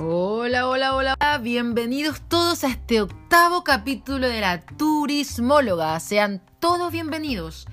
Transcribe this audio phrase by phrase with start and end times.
[0.00, 1.16] Hola, hola, hola.
[1.42, 6.00] Bienvenidos todos a este octavo capítulo de la Turismóloga.
[6.00, 7.66] Sean todos bienvenidos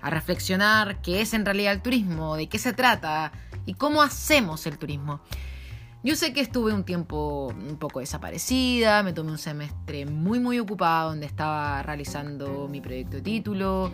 [0.00, 3.32] a reflexionar qué es en realidad el turismo, de qué se trata
[3.66, 5.20] y cómo hacemos el turismo.
[6.02, 10.58] Yo sé que estuve un tiempo un poco desaparecida, me tomé un semestre muy muy
[10.58, 13.92] ocupado donde estaba realizando mi proyecto de título,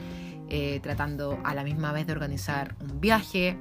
[0.48, 3.58] eh, tratando a la misma vez de organizar un viaje.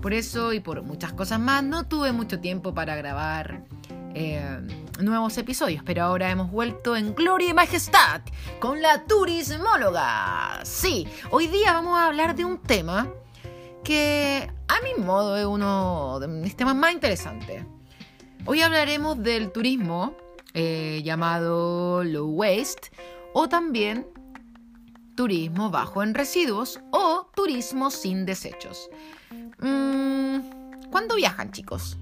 [0.00, 3.64] Por eso y por muchas cosas más no tuve mucho tiempo para grabar
[4.14, 4.60] eh,
[4.98, 8.22] nuevos episodios, pero ahora hemos vuelto en gloria y majestad
[8.60, 10.60] con la turismóloga.
[10.64, 13.12] Sí, hoy día vamos a hablar de un tema
[13.84, 17.62] que a mi modo es uno de mis temas más interesantes.
[18.46, 20.16] Hoy hablaremos del turismo
[20.54, 22.90] eh, llamado low waste
[23.34, 24.06] o también
[25.14, 28.88] turismo bajo en residuos o turismo sin desechos.
[29.30, 31.96] Mm, ¿Cuándo viajan chicos?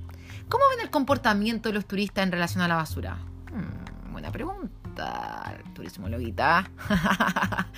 [0.48, 3.18] ¿Cómo ven el comportamiento de los turistas en relación a la basura?
[3.52, 6.70] Mm, buena pregunta, turismo loguita.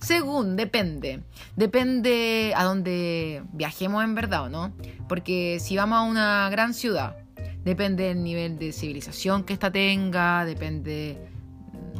[0.00, 1.22] Según, depende.
[1.54, 4.72] Depende a dónde viajemos en verdad o no.
[5.08, 7.16] Porque si vamos a una gran ciudad,
[7.64, 11.28] depende del nivel de civilización que ésta tenga, depende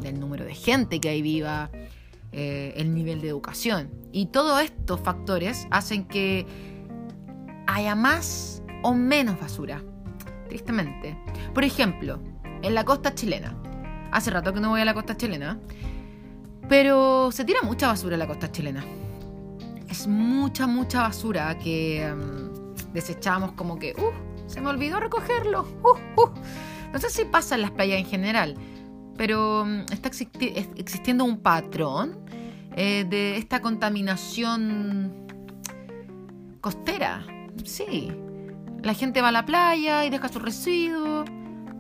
[0.01, 1.71] del número de gente que ahí viva,
[2.33, 3.91] eh, el nivel de educación.
[4.13, 6.47] Y todos estos factores hacen que
[7.77, 9.83] haya más o menos basura,
[10.49, 11.15] tristemente.
[11.53, 12.19] Por ejemplo,
[12.63, 13.55] en la costa chilena.
[14.13, 15.61] Hace rato que no voy a la costa chilena,
[16.71, 18.83] pero se tira mucha basura en la costa chilena.
[19.91, 25.67] Es mucha, mucha basura que mm, desechamos como que, uh, se me olvidó recogerlo.
[25.83, 26.31] Uh, uh.
[26.95, 28.55] No sé si pasa en las playas en general,
[29.19, 32.25] pero mm, está existiendo un patrón
[32.75, 35.27] eh, de esta contaminación
[36.63, 37.36] costera.
[37.65, 38.13] Sí,
[38.83, 41.25] la gente va a la playa y deja su residuo,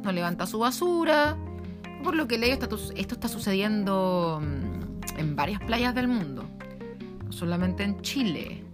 [0.02, 1.36] no levanta su basura.
[2.02, 6.48] Por lo que leo, esto está sucediendo mm, en varias playas del mundo,
[7.24, 8.64] no solamente en Chile.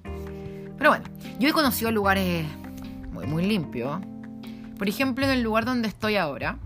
[0.76, 1.04] Pero bueno,
[1.38, 2.47] yo he conocido lugares
[3.12, 4.00] muy, muy limpios.
[4.78, 6.59] Por ejemplo, en el lugar donde estoy ahora,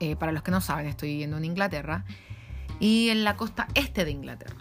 [0.00, 2.04] eh, para los que no saben, estoy viviendo en Inglaterra
[2.80, 4.56] y en la costa este de Inglaterra.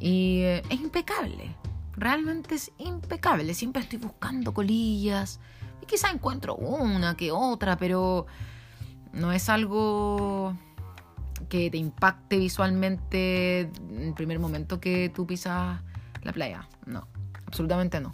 [0.00, 1.54] Y eh, es impecable,
[2.00, 3.54] realmente es impecable.
[3.54, 5.38] Siempre estoy buscando colillas
[5.82, 8.26] y quizá encuentro una que otra, pero
[9.12, 10.56] no es algo
[11.48, 15.80] que te impacte visualmente en el primer momento que tú pisas
[16.22, 16.68] la playa.
[16.86, 17.06] No,
[17.46, 18.10] absolutamente no.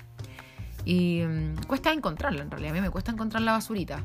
[0.84, 2.72] Y mm, cuesta encontrarla en realidad.
[2.72, 4.02] A mí me cuesta encontrar la basurita.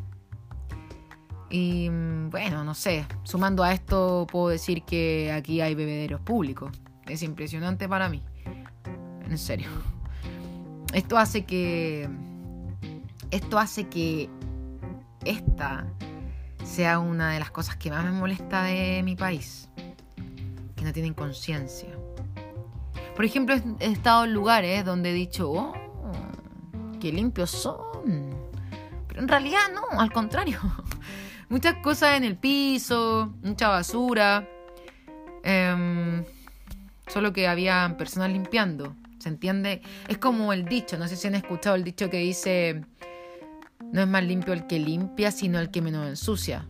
[1.50, 6.72] Y mm, bueno, no sé, sumando a esto puedo decir que aquí hay bebederos públicos.
[7.08, 8.24] Es impresionante para mí.
[9.32, 9.70] En serio.
[10.94, 12.10] Esto hace que...
[13.32, 14.30] Esto hace que
[15.24, 15.88] esta
[16.66, 19.70] sea una de las cosas que más me molesta de mi país.
[20.76, 21.88] Que no tienen conciencia.
[23.16, 25.74] Por ejemplo, he estado en lugares donde he dicho, oh,
[27.00, 28.36] qué limpios son.
[29.08, 30.60] Pero en realidad no, al contrario.
[31.48, 34.46] muchas cosas en el piso, mucha basura.
[35.42, 36.26] Em,
[37.08, 38.94] solo que había personas limpiando.
[39.22, 39.84] ¿Se entiende?
[40.08, 42.84] Es como el dicho, no sé si han escuchado el dicho que dice,
[43.92, 46.68] no es más limpio el que limpia, sino el que menos ensucia.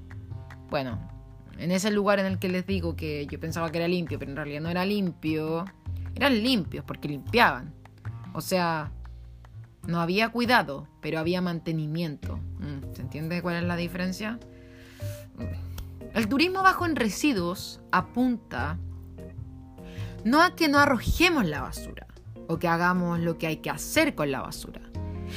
[0.70, 1.00] Bueno,
[1.58, 4.32] en ese lugar en el que les digo que yo pensaba que era limpio, pero
[4.32, 5.64] en realidad no era limpio,
[6.14, 7.74] eran limpios porque limpiaban.
[8.34, 8.92] O sea,
[9.88, 12.36] no había cuidado, pero había mantenimiento.
[12.60, 14.40] Mm, ¿Se entiende cuál es la diferencia?
[16.14, 18.78] El turismo bajo en residuos apunta
[20.26, 22.08] no a que no arrojemos la basura
[22.52, 24.82] o que hagamos lo que hay que hacer con la basura,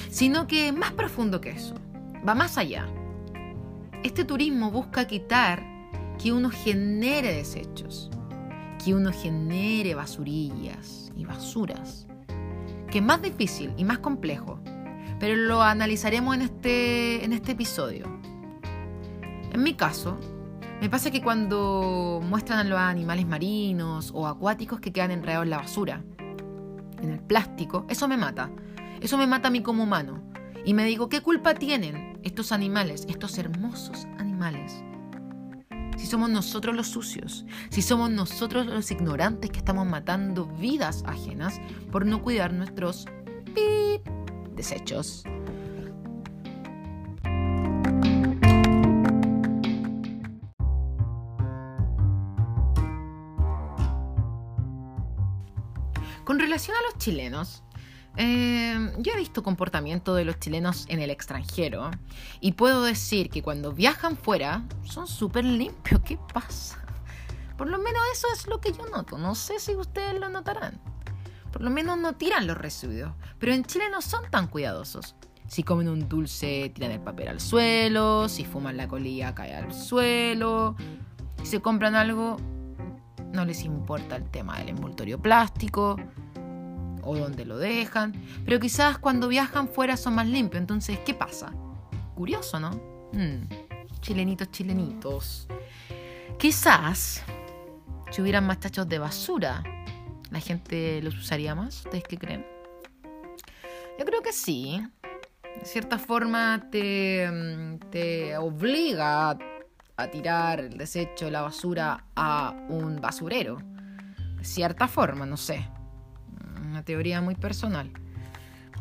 [0.09, 1.77] sino que más profundo que eso,
[2.27, 2.89] va más allá.
[4.03, 5.65] Este turismo busca quitar
[6.21, 8.11] que uno genere desechos,
[8.85, 12.07] que uno genere basurillas y basuras,
[12.91, 14.59] que es más difícil y más complejo,
[15.21, 18.07] pero lo analizaremos en este, en este episodio.
[19.53, 20.19] En mi caso,
[20.81, 25.51] me pasa que cuando muestran a los animales marinos o acuáticos que quedan enredados en
[25.51, 26.03] la basura,
[27.05, 28.51] en el plástico, eso me mata.
[29.01, 30.23] Eso me mata a mí como humano.
[30.65, 34.83] Y me digo, ¿qué culpa tienen estos animales, estos hermosos animales?
[35.97, 41.61] Si somos nosotros los sucios, si somos nosotros los ignorantes que estamos matando vidas ajenas
[41.93, 43.07] por no cuidar nuestros
[44.57, 45.25] desechos.
[56.55, 57.63] Relación a los chilenos,
[58.17, 61.91] Eh, yo he visto comportamiento de los chilenos en el extranjero
[62.41, 66.01] y puedo decir que cuando viajan fuera son súper limpios.
[66.03, 66.79] ¿Qué pasa?
[67.59, 69.19] Por lo menos eso es lo que yo noto.
[69.19, 70.81] No sé si ustedes lo notarán.
[71.51, 73.11] Por lo menos no tiran los residuos.
[73.41, 75.17] Pero en Chile no son tan cuidadosos.
[75.49, 78.29] Si comen un dulce, tiran el papel al suelo.
[78.29, 80.77] Si fuman la colilla, cae al suelo.
[81.43, 82.37] Si compran algo,
[83.33, 85.97] no les importa el tema del envoltorio plástico
[87.05, 88.13] o dónde lo dejan.
[88.45, 90.61] Pero quizás cuando viajan fuera son más limpios.
[90.61, 91.53] Entonces, ¿qué pasa?
[92.15, 92.71] Curioso, ¿no?
[93.13, 93.49] Mm,
[94.01, 95.49] chilenitos, chilenitos.
[96.39, 97.23] Quizás
[98.11, 99.63] si hubieran más tachos de basura,
[100.31, 101.85] ¿la gente los usaría más?
[101.85, 102.47] ¿Ustedes qué creen?
[103.99, 104.81] Yo creo que sí.
[105.59, 109.37] De cierta forma te, mm, te obliga
[109.97, 113.59] a tirar el desecho, la basura a un basurero.
[114.37, 115.67] De cierta forma, no sé.
[116.85, 117.91] Teoría muy personal.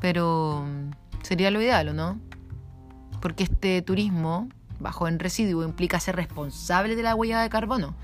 [0.01, 2.19] Pero mm, sería lo ideal, ¿o no?
[3.21, 7.95] Porque este turismo bajo en residuo implica ser responsable de la huella de carbono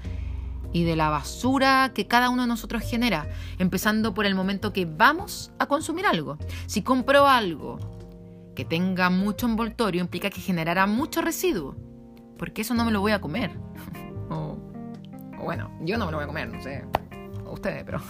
[0.71, 4.85] y de la basura que cada uno de nosotros genera, empezando por el momento que
[4.85, 6.37] vamos a consumir algo.
[6.67, 7.79] Si compro algo
[8.55, 11.75] que tenga mucho envoltorio, implica que generará mucho residuo,
[12.37, 13.51] porque eso no me lo voy a comer.
[14.29, 14.57] o,
[15.43, 16.85] bueno, yo no me lo voy a comer, no sé,
[17.51, 18.01] ustedes, pero...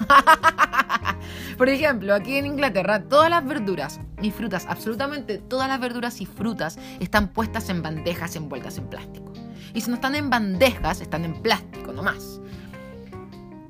[1.58, 6.26] por ejemplo, aquí en Inglaterra, todas las verduras y frutas, absolutamente todas las verduras y
[6.26, 9.34] frutas están puestas en bandejas envueltas en plástico.
[9.74, 12.40] Y si no están en bandejas, están en plástico nomás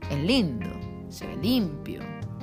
[0.10, 0.70] es lindo,
[1.10, 2.02] se ve limpio.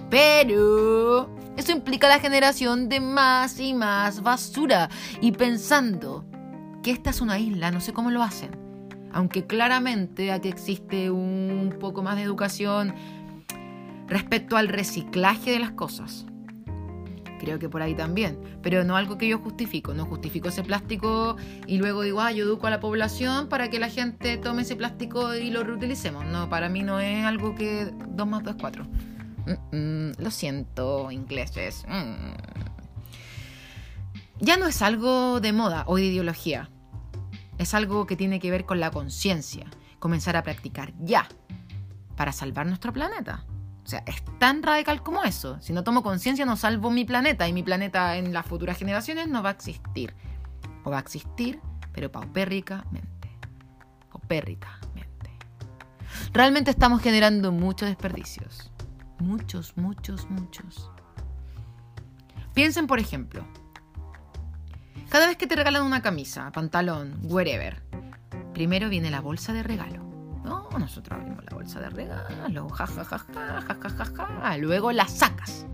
[0.09, 4.89] Pero eso implica la generación de más y más basura.
[5.21, 6.25] Y pensando
[6.83, 8.66] que esta es una isla, no sé cómo lo hacen.
[9.17, 12.95] Aunque claramente aquí existe un poco más de educación
[14.07, 16.27] respecto al reciclaje de las cosas.
[17.41, 18.39] Creo que por ahí también.
[18.63, 19.95] Pero no algo que yo justifico.
[19.95, 21.37] No justifico ese plástico
[21.67, 24.77] y luego digo, ah, yo educo a la población para que la gente tome ese
[24.77, 26.27] plástico y lo reutilicemos.
[26.27, 28.87] No, para mí no es algo que 2 más 2 es 4.
[30.19, 31.87] lo siento, ingleses.
[31.89, 32.35] Mm.
[34.41, 36.69] Ya no es algo de moda o de ideología.
[37.59, 39.67] Es algo que tiene que ver con la conciencia.
[39.99, 41.29] Comenzar a practicar ya
[42.17, 43.45] para salvar nuestro planeta.
[43.85, 45.59] O sea, es tan radical como eso.
[45.61, 49.29] Si no tomo conciencia, no salvo mi planeta y mi planeta en las futuras generaciones
[49.29, 50.13] no va a existir.
[50.83, 51.61] O va a existir,
[51.93, 53.31] pero paupérricamente.
[54.11, 55.31] Paupérricamente.
[56.33, 58.73] Realmente estamos generando muchos desperdicios.
[59.19, 60.91] Muchos, muchos, muchos.
[62.55, 63.47] Piensen, por ejemplo,
[65.17, 67.81] cada vez que te regalan una camisa, pantalón, wherever,
[68.53, 70.03] primero viene la bolsa de regalo.
[70.45, 72.87] No, nosotros abrimos la bolsa de regalo, ja,
[74.59, 75.65] Luego la sacas.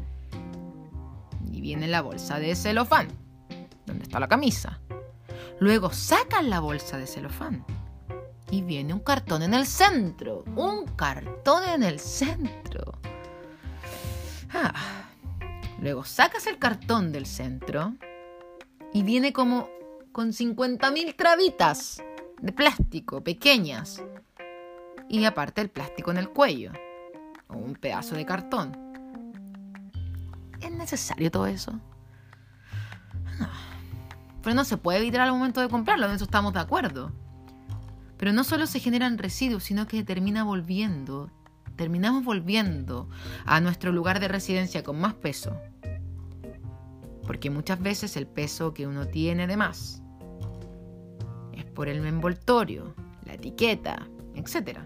[1.51, 3.09] Y viene la bolsa de celofán,
[3.85, 4.79] donde está la camisa.
[5.59, 7.65] Luego sacas la bolsa de celofán.
[8.49, 10.45] Y viene un cartón en el centro.
[10.55, 12.93] Un cartón en el centro.
[14.55, 14.73] Ah.
[15.81, 17.97] Luego sacas el cartón del centro
[18.93, 19.69] y viene como
[20.13, 22.03] con 50.000 trabitas
[22.41, 24.03] de plástico pequeñas
[25.09, 26.73] y aparte el plástico en el cuello
[27.49, 28.77] o un pedazo de cartón.
[30.61, 31.73] ¿Es necesario todo eso?
[33.39, 33.49] No.
[34.43, 37.13] Pero no se puede evitar al momento de comprarlo, en eso estamos de acuerdo.
[38.17, 41.31] Pero no solo se generan residuos, sino que termina volviendo,
[41.77, 43.09] terminamos volviendo
[43.45, 45.57] a nuestro lugar de residencia con más peso.
[47.27, 50.03] Porque muchas veces el peso que uno tiene de más
[51.53, 54.81] es por el envoltorio, la etiqueta, etc.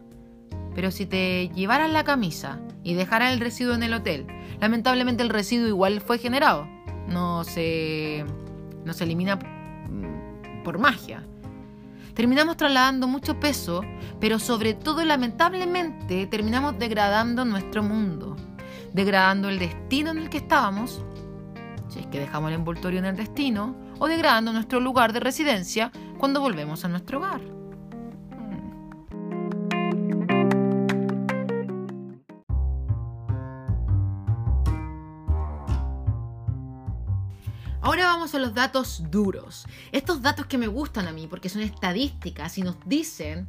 [0.74, 4.26] Pero si te llevaran la camisa y dejaran el residuo en el hotel,
[4.60, 6.68] lamentablemente el residuo igual fue generado.
[7.08, 8.24] No se,
[8.84, 11.24] no se elimina mm, por magia.
[12.14, 13.82] Terminamos trasladando mucho peso,
[14.20, 18.36] pero sobre todo lamentablemente terminamos degradando nuestro mundo,
[18.92, 21.04] degradando el destino en el que estábamos,
[21.88, 25.90] si es que dejamos el envoltorio en el destino, o degradando nuestro lugar de residencia
[26.18, 27.40] cuando volvemos a nuestro hogar.
[37.80, 39.64] Ahora vamos a los datos duros.
[39.92, 43.48] Estos datos que me gustan a mí porque son estadísticas y nos dicen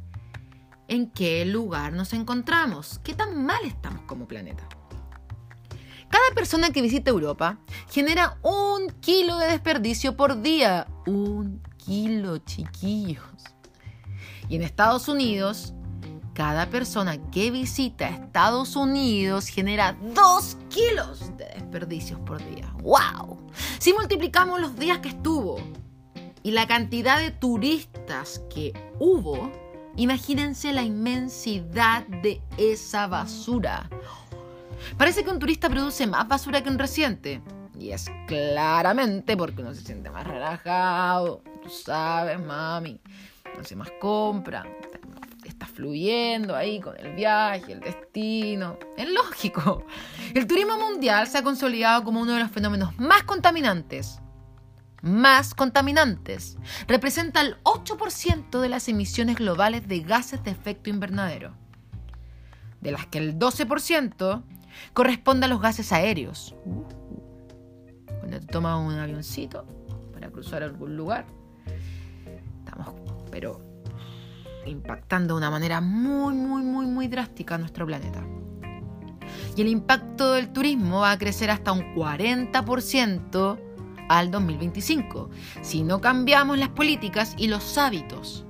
[0.86, 4.77] en qué lugar nos encontramos, qué tan mal estamos como planeta.
[6.08, 7.58] Cada persona que visita Europa
[7.90, 10.86] genera un kilo de desperdicio por día.
[11.06, 13.24] Un kilo, chiquillos.
[14.48, 15.74] Y en Estados Unidos,
[16.34, 22.72] cada persona que visita Estados Unidos genera 2 kilos de desperdicios por día.
[22.82, 23.38] ¡Wow!
[23.78, 25.58] Si multiplicamos los días que estuvo
[26.42, 29.50] y la cantidad de turistas que hubo,
[29.96, 33.90] imagínense la inmensidad de esa basura.
[34.96, 37.42] Parece que un turista produce más basura que un residente.
[37.78, 41.42] Y es claramente porque uno se siente más relajado.
[41.62, 43.00] Tú sabes, mami.
[43.54, 44.66] No hace más compra.
[45.44, 48.78] Está fluyendo ahí con el viaje, el destino.
[48.96, 49.86] Es lógico.
[50.34, 54.20] El turismo mundial se ha consolidado como uno de los fenómenos más contaminantes.
[55.00, 56.58] Más contaminantes.
[56.88, 61.54] Representa el 8% de las emisiones globales de gases de efecto invernadero.
[62.80, 64.42] De las que el 12%
[64.92, 66.54] corresponde a los gases aéreos.
[68.20, 69.64] Cuando te tomas un avioncito
[70.12, 71.26] para cruzar algún lugar,
[72.64, 72.94] estamos,
[73.30, 73.60] pero
[74.66, 78.22] impactando de una manera muy, muy, muy, muy drástica a nuestro planeta.
[79.56, 83.58] Y el impacto del turismo va a crecer hasta un 40%
[84.08, 85.30] al 2025,
[85.62, 88.44] si no cambiamos las políticas y los hábitos.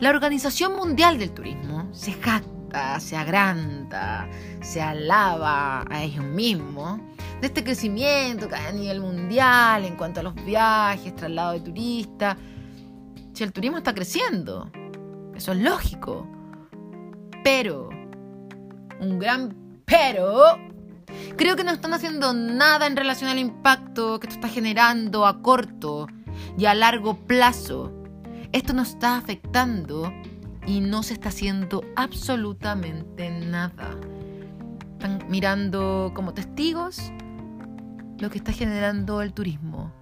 [0.00, 2.57] La Organización Mundial del Turismo se jacta
[2.98, 4.28] se agranda,
[4.60, 7.00] se alaba a ellos mismos
[7.40, 12.36] de este crecimiento a nivel mundial en cuanto a los viajes, traslado de turistas.
[13.32, 14.70] Si el turismo está creciendo,
[15.34, 16.26] eso es lógico.
[17.44, 17.88] Pero,
[19.00, 20.58] un gran pero,
[21.36, 25.40] creo que no están haciendo nada en relación al impacto que esto está generando a
[25.40, 26.08] corto
[26.58, 27.92] y a largo plazo.
[28.52, 30.12] Esto nos está afectando
[30.68, 33.96] y no se está haciendo absolutamente nada.
[34.92, 37.10] Están mirando como testigos
[38.18, 39.94] lo que está generando el turismo.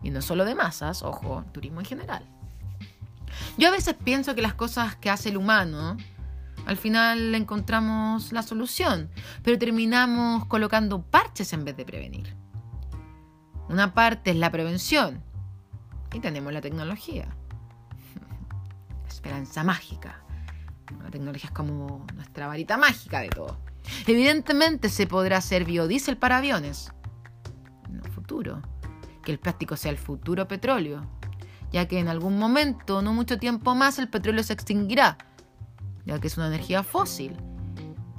[0.00, 2.24] Y no solo de masas, ojo, turismo en general.
[3.58, 5.96] Yo a veces pienso que las cosas que hace el humano,
[6.66, 9.10] al final encontramos la solución,
[9.42, 12.36] pero terminamos colocando parches en vez de prevenir.
[13.68, 15.24] Una parte es la prevención
[16.12, 17.34] y tenemos la tecnología
[19.24, 20.20] esperanza mágica.
[21.02, 23.56] La tecnología es como nuestra varita mágica de todo.
[24.06, 26.92] Evidentemente se podrá hacer biodiesel para aviones.
[27.88, 28.60] En el futuro.
[29.22, 31.06] Que el plástico sea el futuro petróleo.
[31.72, 35.16] Ya que en algún momento, no mucho tiempo más, el petróleo se extinguirá.
[36.04, 37.34] Ya que es una energía fósil.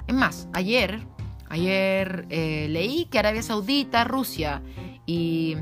[0.08, 1.06] Es más, ayer,
[1.48, 4.60] ayer eh, leí que Arabia Saudita, Rusia
[5.06, 5.56] y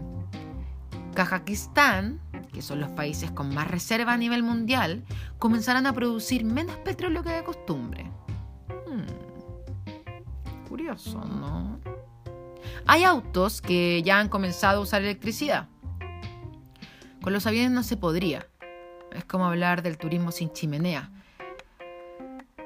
[1.14, 2.21] Kazajistán
[2.54, 5.02] que son los países con más reserva a nivel mundial,
[5.38, 8.04] comenzarán a producir menos petróleo que de costumbre.
[8.88, 10.68] Hmm.
[10.68, 11.80] Curioso, ¿no?
[12.87, 15.68] Hay autos que ya han comenzado a usar electricidad.
[17.21, 18.47] Con los aviones no se podría.
[19.12, 21.11] Es como hablar del turismo sin chimenea.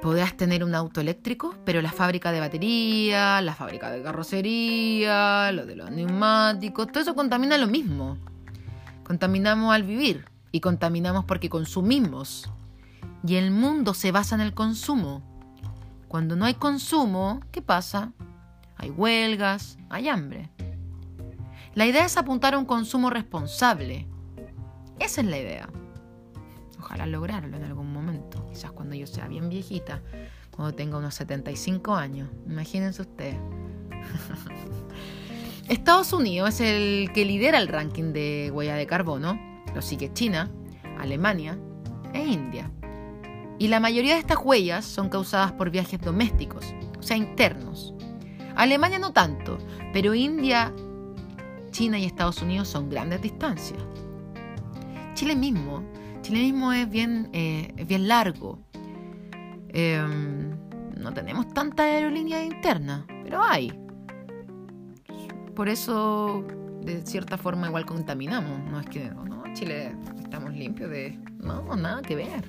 [0.03, 5.67] Podrás tener un auto eléctrico, pero la fábrica de batería, la fábrica de carrocería, lo
[5.67, 8.17] de los neumáticos, todo eso contamina lo mismo.
[9.09, 12.51] Contaminamos al vivir y contaminamos porque consumimos.
[13.27, 15.23] Y el mundo se basa en el consumo.
[16.09, 18.13] Cuando no hay consumo, ¿qué pasa?
[18.77, 20.51] Hay huelgas, hay hambre.
[21.75, 24.07] La idea es apuntar a un consumo responsable.
[24.99, 25.71] Esa es la idea.
[26.79, 30.03] Ojalá lograrlo en algún momento, quizás cuando yo sea bien viejita,
[30.51, 32.29] cuando tenga unos 75 años.
[32.47, 33.39] Imagínense ustedes.
[35.69, 39.39] Estados Unidos es el que lidera el ranking de huella de carbono,
[39.75, 40.51] lo sigue China,
[40.99, 41.59] Alemania
[42.15, 42.71] e India.
[43.59, 47.93] Y la mayoría de estas huellas son causadas por viajes domésticos, o sea, internos.
[48.57, 49.59] Alemania no tanto,
[49.93, 50.73] pero India,
[51.71, 53.81] China y Estados Unidos son grandes distancias.
[55.13, 55.83] Chile mismo,
[56.23, 58.59] Chile mismo es bien, eh, bien largo.
[59.69, 60.51] Em,
[60.97, 63.71] no tenemos tanta aerolínea interna, pero hay
[65.59, 66.45] por eso
[66.83, 68.61] de cierta forma igual contaminamos.
[68.71, 71.19] No es que, no, Chile estamos limpios de...
[71.39, 72.45] No, nada que ver.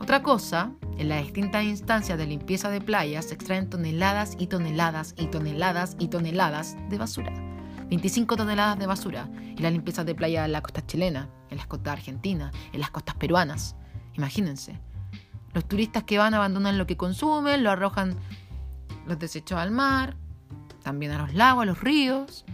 [0.00, 5.14] Otra cosa, en las distintas instancias de limpieza de playas se extraen toneladas y toneladas
[5.16, 7.32] y toneladas y toneladas de basura.
[7.88, 11.68] 25 toneladas de basura en la limpieza de playa en la costa chilena, en las
[11.68, 13.76] costas argentinas, en las costas peruanas.
[14.14, 14.80] Imagínense.
[15.54, 18.16] Los turistas que van abandonan lo que consumen, lo arrojan
[19.06, 20.16] los desechos al mar,
[20.88, 22.46] también a los lagos, a los ríos,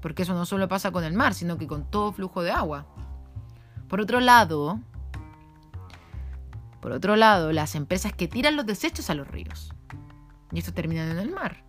[0.00, 2.86] porque eso no solo pasa con el mar, sino que con todo flujo de agua.
[3.88, 4.78] Por otro lado,
[6.80, 9.74] por otro lado, las empresas que tiran los desechos a los ríos.
[10.52, 11.64] Y esto termina en el mar.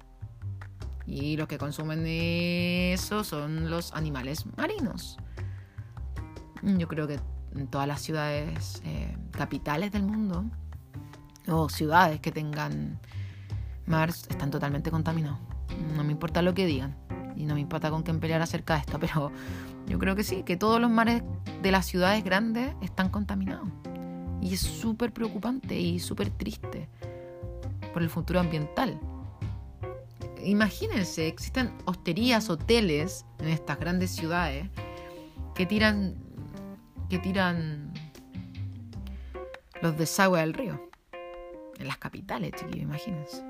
[1.08, 5.17] Y los que consumen eso son los animales marinos.
[6.62, 7.19] Yo creo que
[7.55, 10.46] en todas las ciudades eh, capitales del mundo
[11.48, 13.00] o ciudades que tengan
[13.88, 15.48] mar están totalmente contaminados.
[15.95, 16.95] No me importa lo que digan
[17.35, 19.31] y no me importa con quién pelear acerca de esto, pero
[19.88, 21.23] yo creo que sí, que todos los mares
[21.61, 23.69] de las ciudades grandes están contaminados.
[24.41, 26.88] Y es súper preocupante y súper triste
[27.93, 28.99] por el futuro ambiental.
[30.43, 34.69] Imagínense, existen hosterías, hoteles en estas grandes ciudades
[35.55, 36.15] que tiran
[37.09, 37.91] que tiran
[39.81, 40.89] los desagües al río.
[41.77, 43.48] En las capitales, chiquillos, imagínense.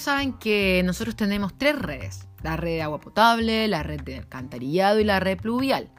[0.00, 2.26] Saben que nosotros tenemos tres redes.
[2.42, 5.90] La red de agua potable, la red de alcantarillado y la red pluvial.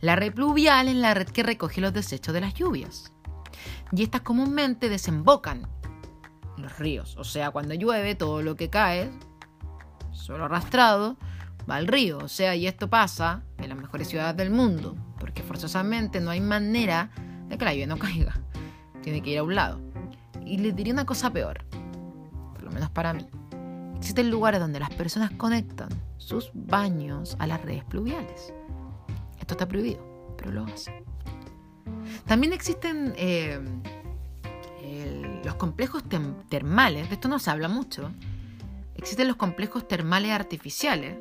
[0.00, 3.12] La red pluvial es la red que recoge los desechos de las lluvias.
[3.90, 5.66] Y estas comúnmente desembocan
[6.56, 7.16] en los ríos.
[7.16, 9.10] O sea, cuando llueve, todo lo que cae,
[10.12, 11.16] solo arrastrado,
[11.68, 12.18] va al río.
[12.18, 14.94] O sea, y esto pasa en las mejores ciudades del mundo.
[15.18, 17.10] Porque forzosamente no hay manera
[17.48, 18.40] de que la lluvia no caiga.
[19.02, 19.80] Tiene que ir a un lado.
[20.46, 21.64] Y les diría una cosa peor,
[22.54, 23.26] por lo menos para mí.
[24.00, 25.88] Existen lugares donde las personas conectan
[26.18, 28.52] sus baños a las redes pluviales
[29.54, 30.92] está prohibido, pero lo hace.
[32.26, 33.60] También existen eh,
[35.44, 36.04] los complejos
[36.48, 38.10] termales, de esto no se habla mucho.
[38.94, 41.16] Existen los complejos termales artificiales,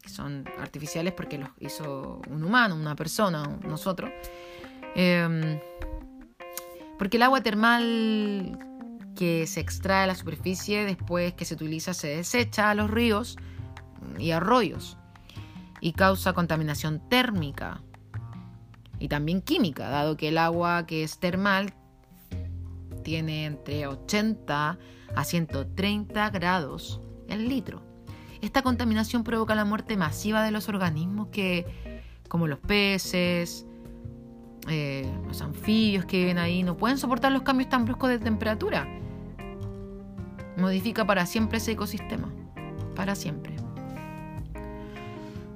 [0.00, 4.10] que son artificiales porque los hizo un humano, una persona, nosotros.
[4.94, 5.58] Em,
[6.98, 8.58] porque el agua termal
[9.16, 13.36] que se extrae de la superficie después que se utiliza se desecha a los ríos
[14.18, 14.96] y arroyos
[15.80, 17.80] y causa contaminación térmica
[18.98, 21.74] y también química, dado que el agua que es termal
[23.02, 24.78] tiene entre 80
[25.14, 27.82] a 130 grados el litro.
[28.40, 31.66] Esta contaminación provoca la muerte masiva de los organismos que,
[32.28, 33.66] como los peces,
[34.68, 38.86] eh, los anfibios que viven ahí, no pueden soportar los cambios tan bruscos de temperatura.
[40.56, 42.32] Modifica para siempre ese ecosistema,
[42.94, 43.56] para siempre.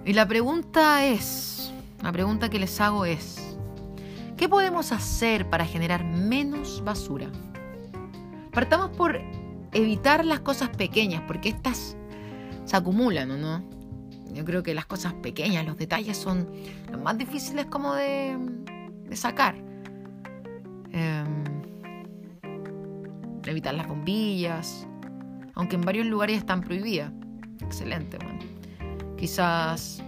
[0.05, 3.57] Y la pregunta es, la pregunta que les hago es,
[4.37, 7.29] ¿qué podemos hacer para generar menos basura?
[8.53, 9.21] Partamos por
[9.73, 11.97] evitar las cosas pequeñas, porque estas
[12.65, 13.63] se acumulan, ¿o no?
[14.33, 16.49] Yo creo que las cosas pequeñas, los detalles son
[16.91, 18.37] los más difíciles como de,
[19.13, 19.57] sacar.
[20.93, 21.45] Em,
[23.45, 24.87] evitar las bombillas,
[25.61, 27.13] aunque en varios lugares están prohibidas.
[27.61, 28.39] Excelente, bueno
[29.19, 30.03] Quizás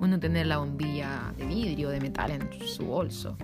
[0.00, 3.36] uno tener la bombilla de vidrio, de metal en su bolso.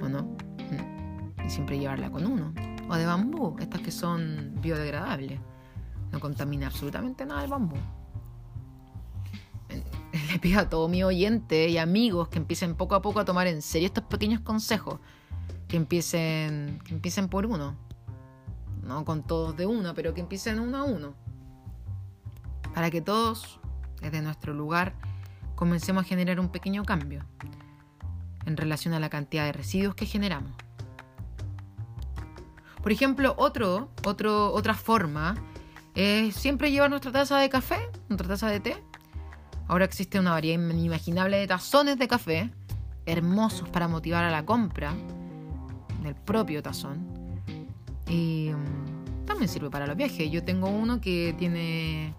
[0.00, 0.22] ¿O no?
[0.22, 1.44] Mm.
[1.46, 2.54] Y siempre llevarla con uno.
[2.88, 5.38] O de bambú, estas que son biodegradables.
[6.10, 7.76] No contamina absolutamente nada el bambú.
[10.32, 13.48] Le pido a todo mi oyente y amigos que empiecen poco a poco a tomar
[13.48, 14.98] en serio estos pequeños consejos.
[15.68, 17.76] Que empiecen, que empiecen por uno.
[18.84, 21.14] No con todos de uno, pero que empiecen uno a uno
[22.74, 23.60] para que todos,
[24.00, 24.94] desde nuestro lugar,
[25.54, 27.24] comencemos a generar un pequeño cambio
[28.46, 30.52] en relación a la cantidad de residuos que generamos.
[32.82, 35.36] Por ejemplo, otra forma
[35.94, 38.84] es siempre llevar nuestra taza de café, nuestra taza de té.
[39.68, 42.50] Ahora existe una variedad inimaginable de tazones de café,
[43.06, 44.92] hermosos para motivar a la compra
[46.02, 47.13] del propio tazón.
[48.06, 50.30] Mm, también sirve para los viajes.
[50.30, 52.14] Yo tengo uno que tiene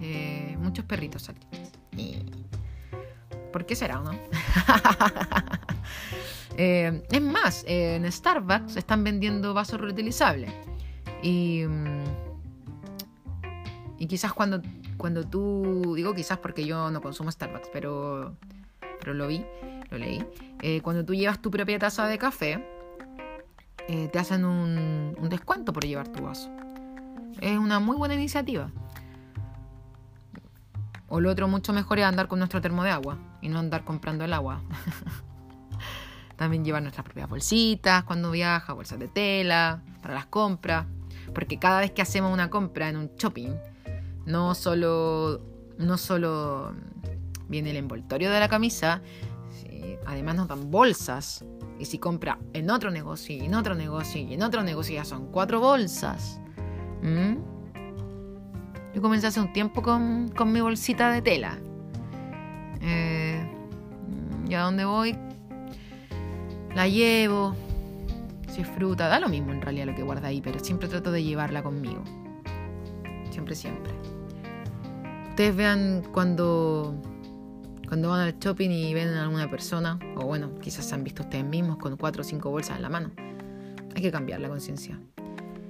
[0.00, 1.46] eh, muchos perritos aquí.
[3.52, 4.10] ¿Por qué será, no?
[6.56, 10.52] Eh, es más, en Starbucks están vendiendo vasos reutilizables.
[11.20, 12.04] Y, mm,
[13.98, 14.62] y quizás cuando,
[14.96, 18.36] cuando tú, digo quizás porque yo no consumo Starbucks, pero,
[19.00, 19.44] pero lo vi,
[19.90, 20.24] lo leí.
[20.62, 22.64] Eh, cuando tú llevas tu propia taza de café,
[23.86, 26.50] te hacen un, un descuento por llevar tu vaso.
[27.40, 28.70] Es una muy buena iniciativa.
[31.08, 33.84] O lo otro mucho mejor es andar con nuestro termo de agua y no andar
[33.84, 34.62] comprando el agua.
[36.36, 40.86] También llevar nuestras propias bolsitas cuando viaja, bolsas de tela, para las compras.
[41.34, 43.54] Porque cada vez que hacemos una compra en un shopping,
[44.26, 45.40] no solo,
[45.78, 46.74] no solo
[47.48, 49.00] viene el envoltorio de la camisa,
[50.06, 51.44] además nos dan bolsas.
[51.78, 55.04] Y si compra en otro negocio, y en otro negocio, y en otro negocio, ya
[55.04, 56.40] son cuatro bolsas.
[58.94, 61.58] Yo comencé hace un tiempo con, mi bolsita de tela.
[62.80, 63.44] Eh,
[64.48, 65.16] y a dónde voy,
[66.74, 67.56] La llevo.
[68.48, 71.10] Si es fruta, da lo mismo en realidad lo que guarda ahí, pero siempre trato
[71.10, 72.04] de llevarla conmigo.
[73.30, 73.92] Siempre, siempre.
[75.30, 76.94] Ustedes vean cuando,
[77.94, 81.22] cuando van al shopping y ven a alguna persona, o bueno, quizás se han visto
[81.22, 83.12] ustedes mismos con cuatro o cinco bolsas en la mano.
[83.94, 84.98] Hay que cambiar la conciencia.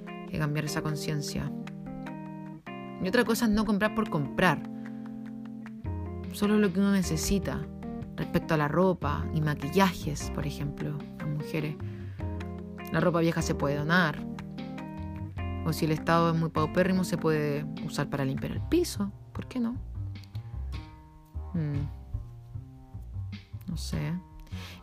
[0.07, 1.51] Hay que cambiar esa conciencia.
[3.03, 4.57] Y otra cosa es no comprar por comprar.
[6.31, 7.63] Solo lo que uno necesita
[8.15, 11.75] respecto a la ropa y maquillajes, por ejemplo, las mujeres.
[12.91, 14.17] La ropa vieja se puede donar.
[15.63, 19.11] O si el estado es muy paupérrimo, se puede usar para limpiar el piso.
[19.31, 19.73] ¿Por qué no?
[21.53, 22.04] Mm.
[23.75, 24.13] Sé.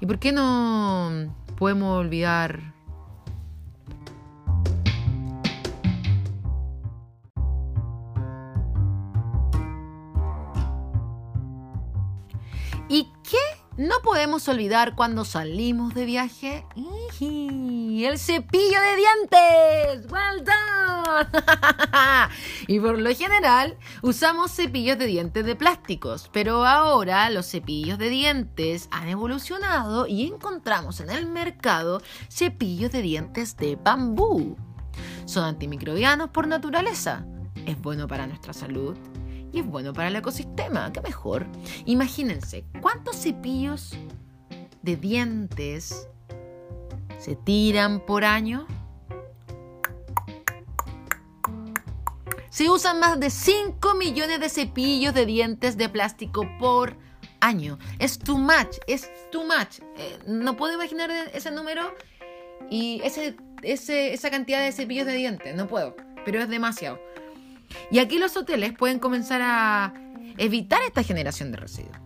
[0.01, 2.75] ¿Y por qué no podemos olvidar
[13.83, 16.65] no podemos olvidar cuando salimos de viaje?
[17.21, 20.11] El cepillo de dientes.
[20.11, 21.29] ¡Well done!
[22.69, 28.09] y por lo general usamos cepillos de dientes de plásticos, pero ahora los cepillos de
[28.09, 34.57] dientes han evolucionado y encontramos en el mercado cepillos de dientes de bambú.
[35.25, 37.25] Son antimicrobianos por naturaleza.
[37.67, 38.97] Es bueno para nuestra salud
[39.53, 41.47] y es bueno para el ecosistema, qué mejor.
[41.85, 43.93] Imagínense, ¿cuántos cepillos
[44.83, 46.09] de dientes
[47.19, 48.67] se tiran por año?
[52.49, 56.97] Se usan más de 5 millones de cepillos de dientes de plástico por
[57.41, 57.79] año.
[57.99, 59.81] Es too much, es too much.
[59.97, 61.95] Eh, no puedo imaginar ese número
[62.71, 67.01] y ese, esa cantidad de cepillos de dientes, no puedo, pero es demasiado.
[67.91, 69.95] Y aquí los hoteles pueden comenzar a
[70.39, 71.97] evitar esta generación de residuos.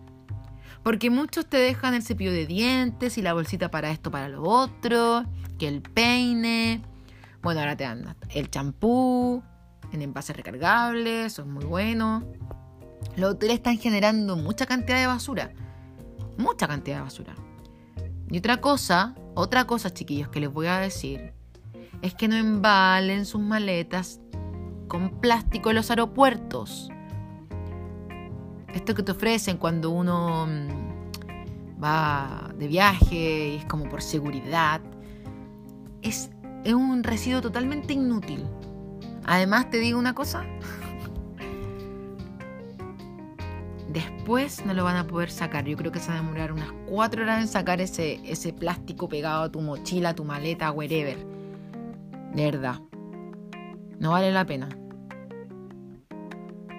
[0.83, 4.43] Porque muchos te dejan el cepillo de dientes y la bolsita para esto, para lo
[4.43, 5.25] otro,
[5.59, 6.81] que el peine.
[7.41, 9.43] Bueno, ahora te dan el champú
[9.91, 12.23] en envases recargables, eso es muy bueno.
[13.15, 15.51] Los hoteles están generando mucha cantidad de basura.
[16.37, 17.35] Mucha cantidad de basura.
[18.29, 21.33] Y otra cosa, otra cosa, chiquillos, que les voy a decir,
[22.01, 24.19] es que no embalen sus maletas
[24.87, 26.89] con plástico en los aeropuertos.
[28.73, 34.81] Esto que te ofrecen cuando uno mm, va de viaje y es como por seguridad,
[36.01, 36.31] es,
[36.63, 38.45] es un residuo totalmente inútil.
[39.25, 40.45] Además, te digo una cosa.
[43.89, 45.65] Después no lo van a poder sacar.
[45.65, 49.09] Yo creo que se va a demorar unas cuatro horas en sacar ese, ese plástico
[49.09, 51.17] pegado a tu mochila, a tu maleta, wherever.
[52.33, 52.96] De.
[53.99, 54.69] No vale la pena.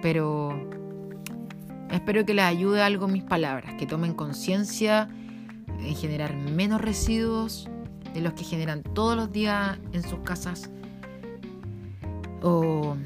[0.02, 0.56] Pero
[1.90, 5.08] espero que les ayude algo mis palabras, que tomen conciencia
[5.66, 7.68] en generar menos residuos
[8.14, 10.70] de los que generan todos los días en sus casas
[12.42, 12.96] o,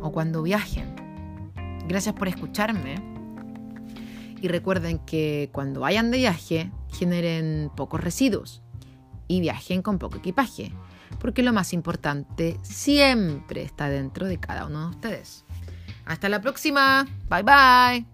[0.00, 0.94] o cuando viajen.
[1.86, 2.96] Gracias por escucharme.
[4.40, 8.62] Y recuerden que cuando vayan de viaje, generen pocos residuos
[9.26, 10.72] y viajen con poco equipaje
[11.18, 15.44] porque lo más importante siempre está dentro de cada uno de ustedes.
[16.04, 17.06] Hasta la próxima.
[17.28, 18.13] Bye bye.